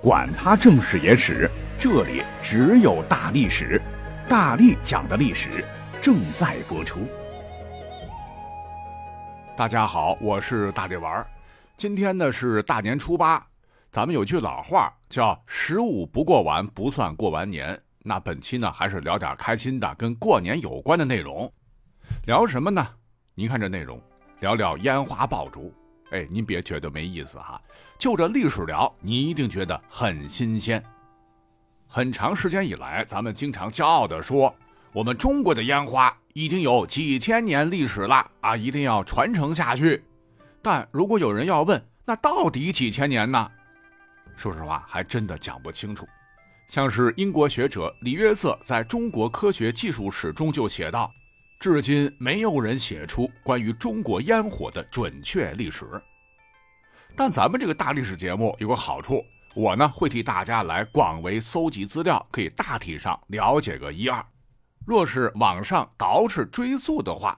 [0.00, 3.82] 管他正史野史，这里只有大历史，
[4.28, 5.64] 大力讲的历史
[6.00, 7.00] 正在播出。
[9.56, 11.26] 大家好，我是大力丸儿。
[11.76, 13.44] 今天呢是大年初八，
[13.90, 17.76] 咱们有句老话叫“十五不过完，不算过完年”。
[18.04, 21.52] 那本期呢还是聊点开心的，跟过年有关的内容。
[22.24, 22.86] 聊什么呢？
[23.34, 24.00] 您看这内容，
[24.38, 25.74] 聊聊烟花爆竹。
[26.10, 27.60] 哎，您别觉得没意思哈，
[27.98, 30.82] 就这历史聊，你一定觉得很新鲜。
[31.86, 34.54] 很长时间以来，咱们经常骄傲地说，
[34.92, 40.02] 我们中国的烟花已经有几千年历史了啊，一定要传承下去。
[40.62, 43.50] 但如果有人要问，那到底几千年呢？
[44.34, 46.06] 说实话，还真的讲不清楚。
[46.68, 51.10] 像是英国学者李约瑟在中国科学技术史中就写道。
[51.60, 56.00] 至今没有人写出关于中国烟火的准确历史，
[57.16, 59.24] 但咱们这个大历史节目有个好处，
[59.56, 64.24] 我呢会替大家来广为搜集资料，可以大体上了解个一二。
[64.86, 67.36] 若是往上倒饬追溯的话，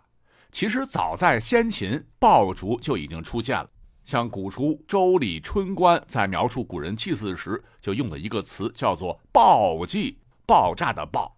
[0.53, 3.67] 其实早在先秦，爆竹就已经出现了。
[4.05, 11.35] 像古书《周礼春官》在描述古人祭祀时，就用了一个词，叫做“爆祭”，爆炸的爆。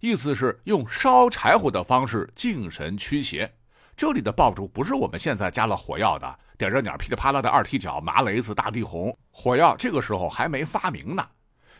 [0.00, 3.52] 意思是用烧柴火的方式敬神驱邪。
[3.96, 9.16] 这里的爆竹不是我们现在加了火药的，点着鸟噼里啪啦的二踢脚、麻雷子、大地红。
[9.30, 11.26] 火药这个时候还没发明呢。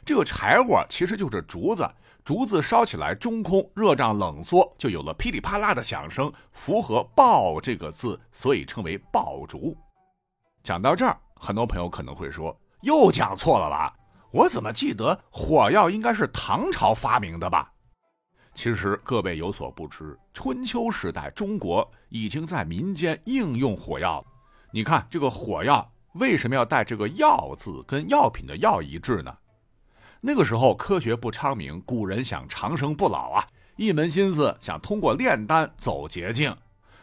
[0.04, 1.86] 这个柴火其实就是竹子，
[2.24, 9.76] 竹子烧起来中空，热胀冷缩，就有了噼里啪啦的响声，符合“爆”这个字，所以称为爆竹。
[10.62, 13.92] 讲到这儿，很多朋友可能会说，又讲错了吧？
[14.30, 17.72] 我怎么记得火药应该是唐朝发明的吧？
[18.56, 24.26] 其实各位有所不知，春秋时代中国已经在民间应用火药了。
[24.70, 29.36] 你看这个火药为什么要带这个“药”字，跟药品的“药”一致呢？
[30.22, 33.44] 那个时候科学不昌明，古人想长生不老啊，
[33.76, 36.56] 一门心思想通过炼丹走捷径。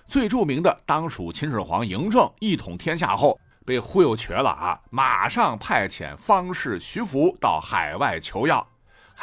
[0.08, 8.68] 最著名的当属秦始皇嬴政一统天下后被忽悠瘸了啊，马上派遣方士徐福到海外求药。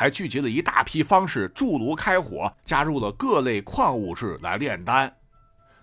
[0.01, 5.15] 还聚集了一大批方士筑炉开火，加入了各类矿物质来炼丹。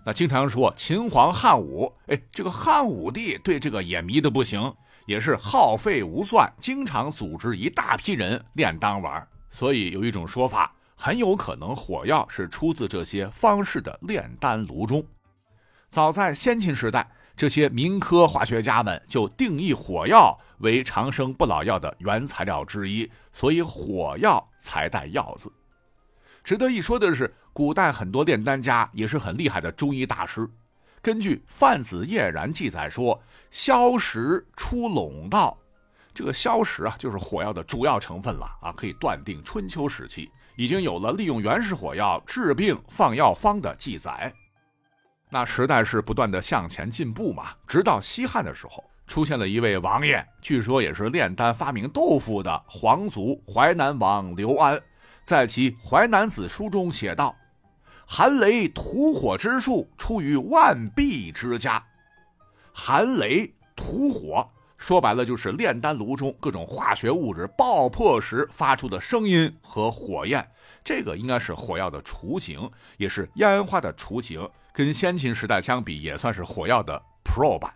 [0.04, 4.74] 那经常说秦皇汉武，哎，这个汉武帝对这个也迷得不行，
[5.06, 9.24] 也是耗费无算，经常组织一大批人炼丹丸。
[9.50, 15.06] 所以有一种说法，很有可能火药是出自这些方士的炼丹炉中。
[15.88, 17.08] 早在先秦时代。
[17.38, 25.48] 这些民科化学家们就定义火药为长生不老药的原材料之一，所以火药才带“药”字。
[26.42, 30.50] 值得一说的是，古代很多炼丹家也是很厉害的中医大师。
[31.00, 33.22] 根据《范子叶然》记载说，
[33.52, 35.56] 硝石出陇道，
[36.12, 44.34] 这个硝石啊，就是火药的主要成分了啊，可以断定春秋时期已经有了利用原始火药治病放药方的记载。
[45.30, 54.80] 那时代是不断的向前进步嘛，直到西汉的时候，出现了一位王爷，据说也是炼丹发明豆腐的皇族淮南王刘安，
[55.24, 57.36] 在其《淮南子》书中写道
[58.08, 61.82] ：“寒雷吐火之术出于万壁之家。”
[62.72, 70.48] 寒雷吐火，说白了就是炼丹炉中各种化学物质爆破时发出的声音和火焰。
[70.84, 74.48] 这个应该是火药的雏形，也是烟花的雏形。
[74.78, 77.74] 跟先秦时代相比，也算是火药的 Pro 版。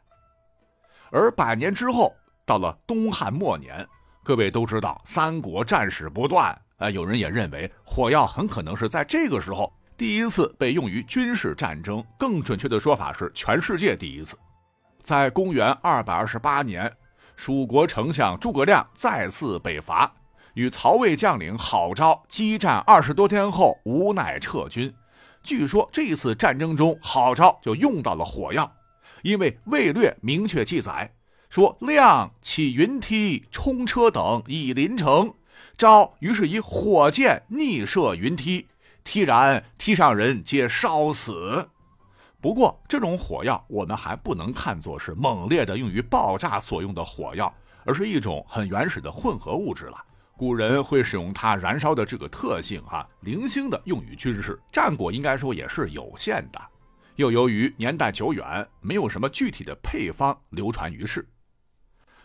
[1.10, 2.14] 而百年之后，
[2.46, 3.84] 到了东汉末年，
[4.22, 12.04] 各位都知道三国战事不断，啊，有人也认为火药很可能是在这个时候第一次被用于军事战争。
[12.16, 14.38] 更准确的说法是全世界第一次。
[15.02, 16.88] 在公元二百二十八年，
[17.34, 20.08] 蜀国丞相诸葛亮再次北伐，
[20.54, 24.94] 与曹魏将领郝昭激战二十多天后，无奈撤军。
[25.42, 28.72] 据说这次战争中，郝昭就用到了火药，
[29.22, 31.14] 因为《魏略》明确记载
[31.50, 35.34] 说，亮起云梯、冲车等以临城，
[35.76, 38.68] 昭于是以火箭逆射云梯，
[39.04, 41.68] 梯然梯上人皆烧死。
[42.40, 47.52] 不过，这种火药我们还不能看作是猛烈的用于爆炸所用的火药，
[47.84, 49.96] 而是一种很原始的混合物质了。
[50.36, 54.58] 古人会使用它燃烧的这个特性，哈，零星的用于军事。
[54.72, 56.60] 战果应该说也是有限的，
[57.16, 61.28] 又由于年代久远，没有什么具体的配方流传于世。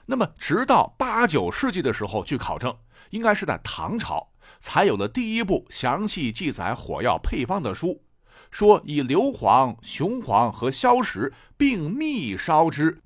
[0.06, 2.74] 那么，直到八九世纪的时候，据考证，
[3.10, 4.32] 应该是在唐朝
[4.62, 8.02] 才有了第一部详细记载火药配方的书，
[8.50, 13.02] 说以硫磺、雄黄和硝石并密烧之，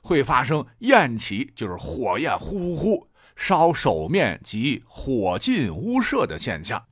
[0.00, 6.82] 会发生焰起，就是火焰呼呼呼烧手面及火尽屋舍的现象。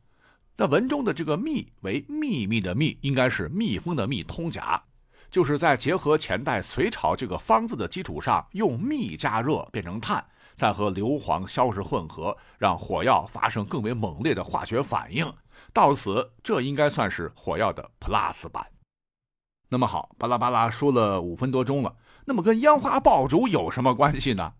[0.56, 4.80] 那文中的这个“密”为秘密的“密”，应该是蜜蜂的“蜜”通假，
[5.28, 10.24] 就是在结合前代隋朝这个方字的基础上，用蜜加热变成碳，
[10.54, 15.32] 再和硫磺、硝石混合，让火药发生更为猛烈的化学反应。
[15.72, 18.64] 到此，这应该算是火药的 Plus 版。
[19.70, 24.52] 那么好，巴拉巴拉说了五分多钟了，那么跟烟花爆竹有什么关系呢？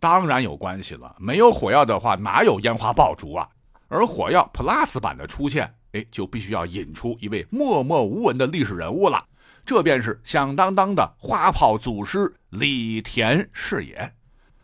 [0.00, 3.48] 当然有关系了，没有火药的话，哪有烟花爆竹啊？
[3.88, 9.24] 而火药 Plus 版的出现，哎，就必须要引出一位默默无闻的历史人物了，
[9.64, 14.12] 这便是响当当的花炮祖师李田是也。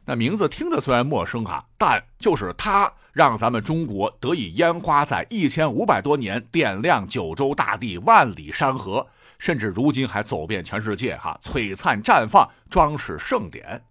[0.04, 9.06] 那名字听着虽然陌生哈，但就是他让咱们中国得以烟花在一千五百多年点亮九州大地、万里山河，
[9.38, 13.82] 甚至如今还走遍全世界哈，璀璨绽放，装饰盛典。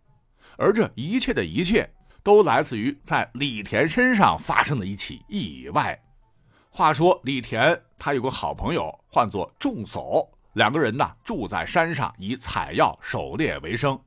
[0.58, 1.90] 而这一切的一切。
[2.24, 6.00] 都来自于在李田身上发生的一起意外。
[6.70, 14.00] 话说李田他有个好朋友，唤作仲叟，两个人呢住在山上，以采药狩猎为生。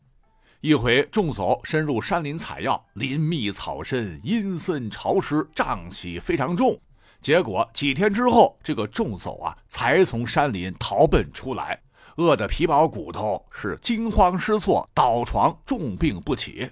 [0.62, 6.80] 一回仲叟深入山林采药，林密草深，阴森潮湿，瘴气非常重。
[7.20, 11.78] 结果几天之后，这个仲叟啊才从山林逃奔出来，
[12.16, 16.70] 饿得皮包骨头，是惊慌失措，倒床重病不起。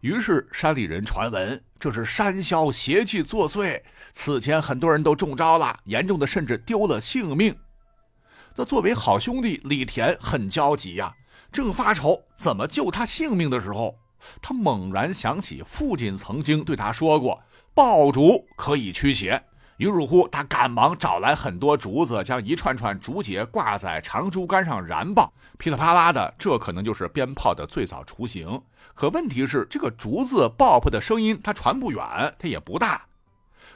[0.00, 3.82] 于是山里人传闻这是山魈邪气作祟，
[4.12, 7.56] 此前很多人都中招了，严重的甚至丢了性命。
[8.54, 11.14] 那作为好兄弟，李田很焦急呀，
[11.50, 13.98] 正发愁怎么救他性命的时候，
[14.42, 17.42] 他猛然想起父亲曾经对他说过，
[17.74, 19.42] 爆竹可以驱邪。
[19.78, 28.60] 于是乎，他赶忙找来很多竹子，将一串串竹节挂在长竹竿上燃爆，噼里啪啦的，这可能就是鞭炮的最早雏形。
[28.92, 32.02] 可问题是，这个竹子爆破的声音它传不远，
[32.40, 33.06] 它也不大。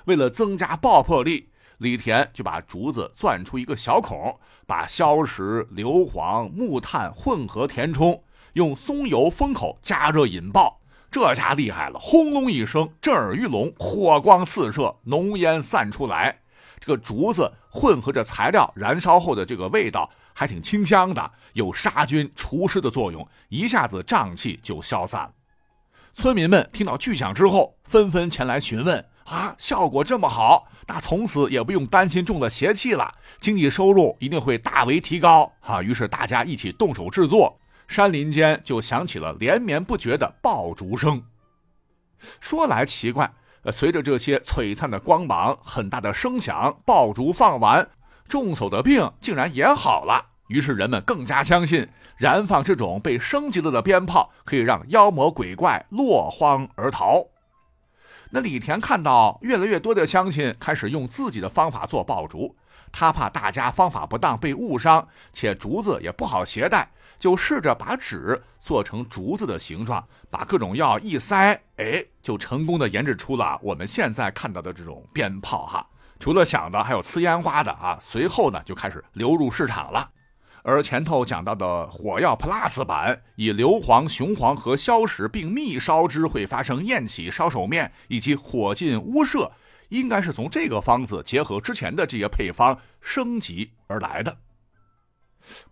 [0.07, 8.21] 为了增加爆破力，李田就把竹子钻出一个小孔，把硝石、硫磺、木炭混合填充，
[8.55, 10.81] 用松油封口加热引爆。
[11.13, 11.99] 这下厉害了！
[11.99, 16.39] 轰隆一声，震耳欲聋，火光四射，浓烟散出来。
[16.81, 25.31] 这个竹子混合着材料燃烧后的这个味道还挺清香的，有杀菌除湿的作用，一下子瘴气就消散了。
[26.15, 35.83] 村民们听到巨响之后，纷纷前来询问：啊，效果这么好，那从此也不用担心中了邪气了，经济收入一定会大为提高啊！
[35.83, 37.59] 于是大家一起动手制作。
[37.93, 41.23] 山林间就响起了连绵不绝的爆竹声。
[42.41, 43.31] 说来奇怪，
[43.65, 47.87] 呃，随着这些璀璨的光芒、很大的声响，爆竹放完，
[48.27, 50.25] 众叟的病竟然也好了。
[50.49, 51.87] 于是人们更加相信，
[52.17, 57.32] 燃放这种被升级了的鞭炮，可以让妖魔鬼怪落荒而逃。
[58.35, 62.57] 那李田看到越来越多的乡亲开始用自己的方法做爆竹，
[62.91, 66.91] 他怕大家方法不当被误伤，且竹子也不好携带。
[67.19, 75.87] 就试着把纸做成竹子的形状，把各种药一塞，哎，就成功的研制出了我们现在看到的这种鞭炮哈。
[76.19, 77.99] 除了响的，还有呲烟花的啊。
[78.01, 80.11] 随后呢，就开始流入市场了。
[80.65, 89.51] 而前头讲到的火药 Plus 版，以硫磺、雄黄和硝石并密烧之，会发生焰起、烧手面以及火尽屋舍，
[89.89, 94.39] 应该是从这个方子结合之前的这些配方升级而来的。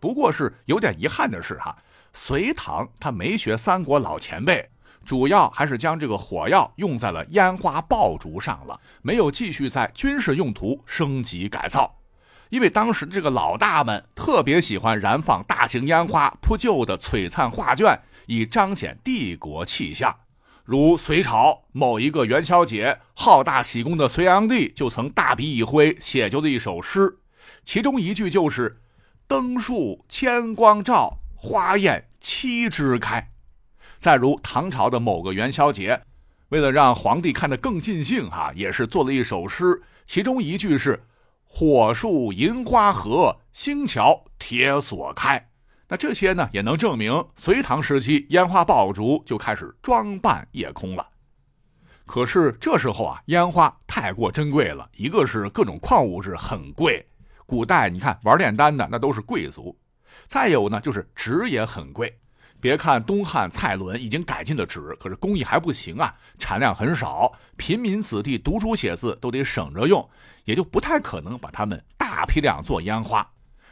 [0.01, 1.77] 不过是有点遗憾的是，哈，
[2.13, 4.69] 隋唐他没学三国老前辈，
[5.05, 12.00] 主要还是将这个火药用在了烟花爆竹上了，没有继续在军事用途升级改造。
[12.51, 20.15] 因为当时这个老大们特别喜欢燃放大型烟花、铺就的璀璨画卷，以彰显帝国气象。
[20.65, 27.19] 如隋朝某一个元宵节，好大喜功的隋炀帝就曾大笔一挥，写就了一首诗，
[27.65, 28.81] 其中一句就是。
[29.27, 33.31] 灯树千光照，花艳七枝开。
[33.97, 36.03] 再如唐朝的某个元宵节，
[36.49, 41.05] 为了让皇帝看得更尽兴，哈，也是做了一首诗，其中一句是
[41.53, 45.51] “火树银花合，星桥铁锁开”。
[45.89, 51.05] 那这些呢，也能证明隋唐时期烟花爆竹就开始装扮夜空了。
[52.07, 57.05] 可是这时候啊，烟花太过珍贵了，一个是各种矿物质很贵。
[57.45, 59.77] 古代你看玩炼丹的那都是贵族，
[60.27, 62.17] 再有呢就是纸也很贵。
[62.61, 70.07] 别看东汉蔡伦已经改进了纸，可是工艺还不行啊，产量很少，平民子弟读书写字都得省着用，
[70.45, 73.27] 也就不太可能把它们大批量做烟花。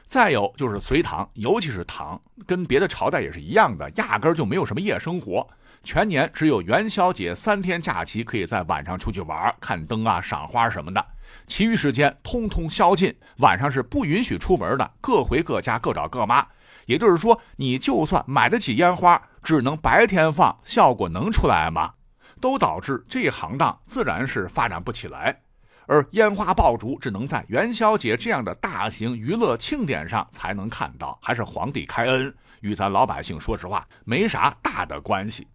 [0.06, 5.46] 再有就是隋唐，尤其是唐，跟别的朝代也是一样的，压根儿就没有什么夜生活，
[5.82, 11.06] 全年只有元宵节三天假期可以在晚上出去玩、看灯啊、赏花什么的，
[11.46, 16.46] 其余时间通通宵禁，晚上是不允许出门的，各回各家，各找各妈。
[16.88, 21.92] 也就是说，你就算买得起烟花，只能白天放，效果能出来吗？
[22.40, 25.38] 都导致这行当自然是发展不起来。
[25.86, 35.46] 而烟花爆竹只能在元宵节这样的大型娱乐庆典上才能看到，还是皇帝开恩，与咱老百姓说实话没啥大的关系。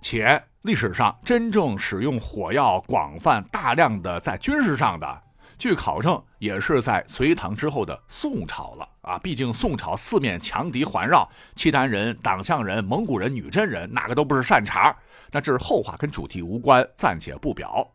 [0.00, 5.22] 且历史上真正使用火药广泛大量的在军事上的，
[5.60, 9.18] 据考证也是在隋唐之后的宋朝了啊！
[9.18, 14.96] 毕竟宋朝四面强敌环绕，契丹人、党项人、蒙古人、女真人哪个都不是善茬。
[15.30, 17.86] 那这是后话，跟主题无关，暂且不表。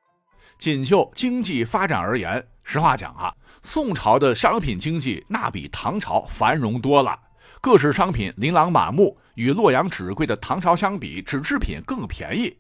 [0.60, 7.20] 仅就经济发展而言，实话讲啊，宋朝的商品经济那比唐朝繁荣多了，
[7.62, 12.56] 各式商品琳琅满目，与洛阳纸贵的唐朝相比，纸制品更便宜。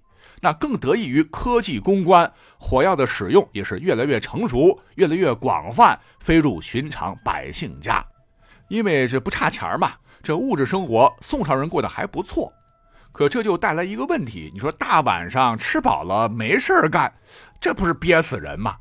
[0.45, 8.05] 那更得益于科技攻关，火药的使用也是越来越成熟，越来越广泛，飞入寻常百姓家。
[8.67, 12.53] 因为这不差钱嘛，这物质生活宋朝人过得还不错。
[13.11, 17.11] 可这就带来一个问题，你说大晚上吃饱了没事干，
[17.59, 18.75] 这不是憋死人吗？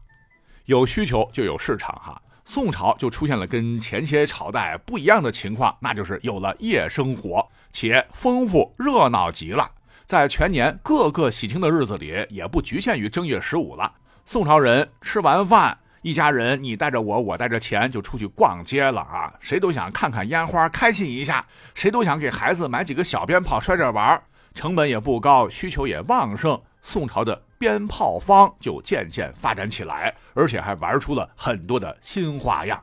[0.66, 2.21] 有需求就有市场哈。
[2.44, 9.71] 宋朝就出现了跟前些朝代不一样的情况，那就是有了夜生活，且丰富热闹极了。
[10.06, 13.90] 在全年各个喜庆的日子里，也不局限于正月十五了。
[14.26, 19.32] 宋朝人吃完饭，一家人你带着我，我带着钱就出去逛街了啊！
[19.40, 21.42] 谁都想看看烟花，开心一下；
[21.75, 24.23] 谁都想给孩子买几个小鞭炮，摔着玩。
[24.52, 32.80] 成本也不高，需求也旺盛，宋朝的鞭炮坊就渐渐发展起来，而且还玩出了很多的新花样。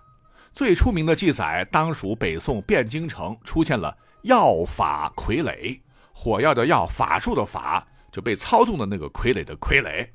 [0.51, 5.79] 最出名的记载，当属北宋汴京城出现了药法傀儡，
[6.23, 10.07] 火药的药，法术的法，就被操纵的那个傀儡的傀儡。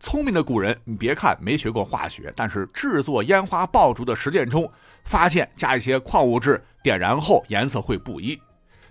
[0.00, 4.66] 聪明的古人，你别看没学过化学，但是制作烟花爆竹的实践中，
[5.04, 8.40] 发现加一些矿物质，点燃后颜色会不一。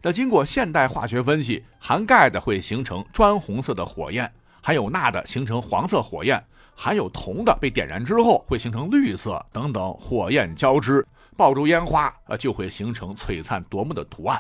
[0.04, 6.40] 那经过现代化学分析，含钙的会形成砖红色的火焰，含有钠的形成黄色火焰，
[6.76, 11.04] 含有铜的被点燃之后会形成绿色等等火焰交织，
[11.36, 14.40] 爆竹烟花啊就会形成璀璨夺目的图案。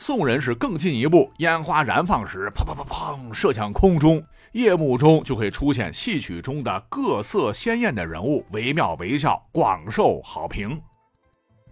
[0.00, 10.80] 宋人是更进一步，烟花燃放时，砰砰砰砰射向空中，夜幕中就会出现戏曲中的各色鲜艳的人物，惟妙惟肖，广受好评。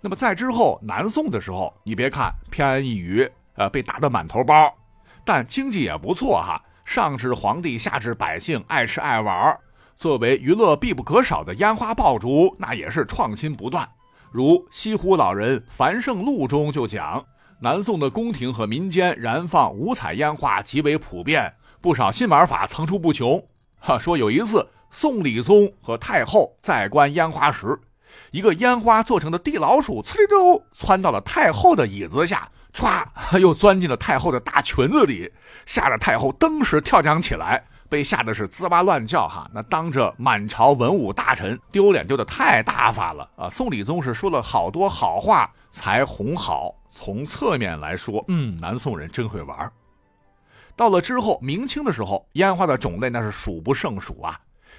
[0.01, 4.75] 那么在之后南宋的时候，你别看偏安一隅，呃，被打得满头包，
[5.25, 6.61] 但经济也不错哈。
[6.85, 9.57] 上至皇帝，下至百姓，爱吃爱玩。
[9.95, 13.89] 作为娱乐必不可少的烟花爆竹，那也是创新不断。
[14.33, 17.25] 如西湖老人樊胜录中就讲，
[17.59, 23.43] 南宋的宫廷和民间燃放五彩烟花极为普遍，不少新玩法层出不穷。
[23.79, 27.79] 哈，说有一次，宋理宗和太后在观烟花时。
[28.31, 35.33] 一个烟花做成的地老鼠，呲溜溜窜到了太后的椅子下，歘，又钻进了太后的大裙子里，
[35.65, 39.29] 吓得太后登时跳江起来，被吓得是滋哇乱叫。
[39.29, 43.49] 哈，那当着满朝文武大臣，丢脸丢的太大发了啊！
[43.49, 46.75] 宋理宗是说了好多好话才哄好。
[46.91, 49.71] 从侧面来说，嗯，南宋人真会玩。
[50.75, 54.39] 到了之后，明清的时候，烟花的种类那是数不胜数啊。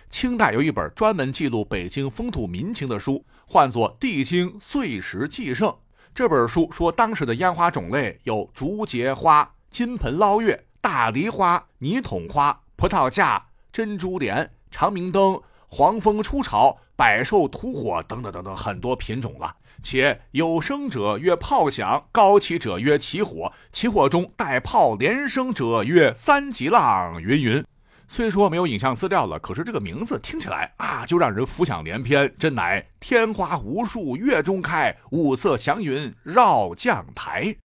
[0.10, 5.70] 清代有一本专门记录北京风土民情的书，唤作《帝京岁时记胜》。
[6.16, 13.44] 这本书说，当时的烟花种类有竹节花、金盆捞月、大梨花、泥桶花、葡萄架、
[13.74, 19.56] 珍珠帘、长明灯、黄蜂出巢、百寿吐火等等等等很多品种了。
[19.82, 27.66] 且有声者曰炮响，高起者曰起火，起火中带炮连声者曰三级浪，云云。
[28.08, 37.56] 虽说没有影像资料了，可是这个名字听起来啊，就让人浮想联翩，真乃天花无数月中开，五色祥云绕将台。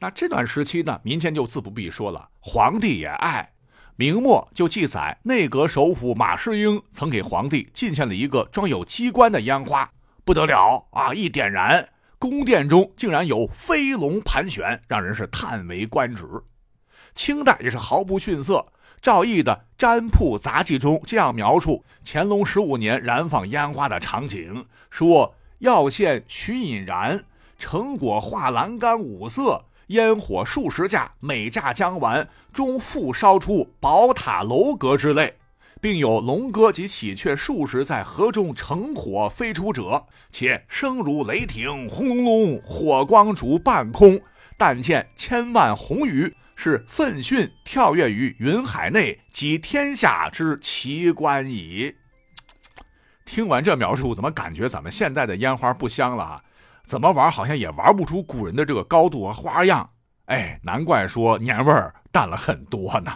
[0.00, 3.52] 那这段时期呢，民间就自不必说了，皇帝也爱。
[4.00, 9.90] 明末就记载，内阁首辅马士英曾给皇帝进献了一个装有机关的烟花，
[10.24, 11.12] 不得了啊！
[11.12, 11.84] 一点燃，
[12.16, 16.24] 宫殿中竟然有飞龙盘旋，让人是叹为观止。
[17.12, 18.64] 清代也是毫不逊色。
[19.00, 27.24] 赵翼的《占卜杂记》中这样描述乾隆十五年燃放烟花的场景：说要线徐引燃，
[27.58, 35.34] 成果画栏杆五色，烟火数十架，每架将完，中复烧出宝塔楼阁之类。
[35.80, 44.20] 并有龙哥及喜鹊数十在河中乘火飞出者，且声如雷霆，轰隆隆，火光烛半空。
[44.56, 51.94] 但见千万红鱼是奋迅跳跃于云海内，即天下之奇观矣。
[53.24, 56.42] 听完这描述，怎么感觉咱们现在的烟花不香了啊？
[56.88, 59.90] 怎么玩好像也玩不出古人的这个高度和花样。
[60.24, 63.12] 哎，难怪说年味儿淡了很多呢。